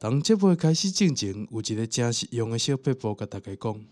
[0.00, 3.84] 当节目开始进前，有一个真实用的小撇步，甲大家讲。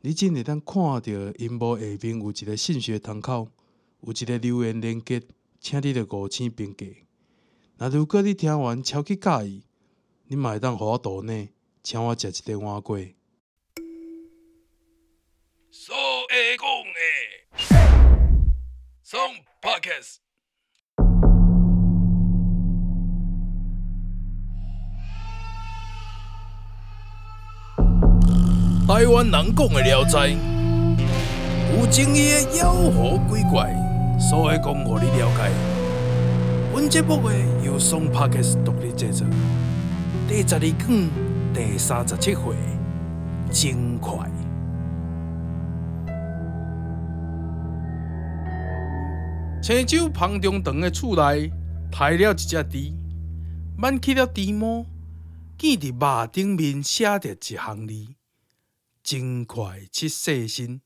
[0.00, 1.00] 你真会当看到
[1.36, 3.50] 萤幕下面有一个信息窗口，
[4.00, 5.20] 有一个留言连接，
[5.60, 6.86] 请你着五星评价。
[7.76, 9.62] 那如果你听完超级介意，
[10.28, 13.12] 你嘛会当互我抖内，请我食一点碗粿。
[15.70, 15.94] 所
[16.30, 18.16] 会讲的，
[19.02, 19.20] 从
[19.60, 20.25] Podcast。
[28.86, 33.74] 台湾人讲的聊斋，有争议的妖狐鬼怪，
[34.16, 35.50] 所以讲互你了解。
[36.72, 37.34] 本节目的
[37.64, 39.26] 由松 Podcast 独立制作，
[40.28, 41.10] 第十二卷
[41.52, 42.54] 第三十七回，
[43.50, 44.30] 真快。
[49.60, 51.50] 青州庞中堂的厝内，
[51.90, 52.78] 抬了一只猪，
[53.78, 54.86] 挽起了猪毛，
[55.58, 57.92] 见伫肉顶面写着一行字。
[59.06, 60.80] 真快七细心，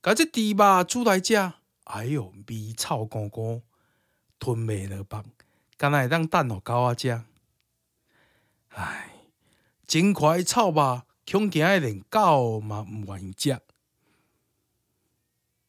[0.00, 1.34] 甲这猪肉煮来食，
[1.82, 3.60] 哎哟，味臭干干，
[4.38, 5.24] 吞袂落腹，
[5.76, 7.24] 敢若会当等互狗仔食。
[8.68, 9.16] 唉，
[9.84, 13.60] 真快臭肉，恐惊的连狗嘛毋愿意食。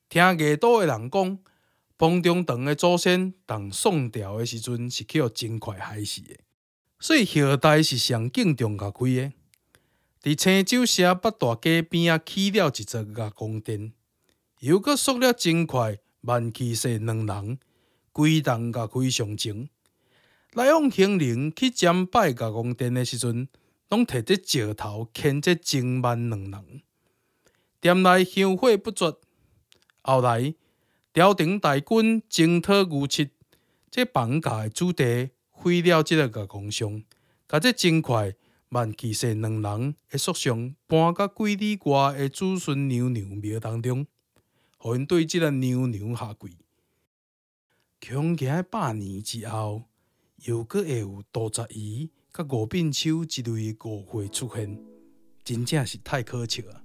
[0.07, 1.39] 听艺都的人讲，
[1.97, 6.37] 芳中堂的祖先当宋朝的时阵是去互真快害死的，
[6.99, 9.33] 所以后代是上敬重甲开的。
[10.21, 13.93] 伫青州城北大街边啊，起了一座月光殿，
[14.59, 17.57] 又阁塑了真快万起说两人
[18.11, 19.69] 归档甲开上前，
[20.51, 23.47] 来往行人去瞻拜月光殿的时阵，
[23.87, 26.81] 拢摕这石头牵这真万两人，
[27.79, 29.15] 店内香火不绝。
[30.01, 30.53] 后来
[31.13, 33.29] 朝廷大军征讨牛七，
[33.89, 37.01] 这放假的子弟毁了这个月光像，
[37.47, 38.35] 甲这真快。
[38.69, 44.05] 万其实两人的塑像搬到几里外的子孙娘娘庙当中，
[44.77, 46.51] 互因对这个娘娘下跪。
[47.99, 49.83] 强行百年之后，
[50.45, 54.79] 又阁会有杜十姨甲吴炳秋之类的误会出现，
[55.43, 56.83] 真正是太可笑了。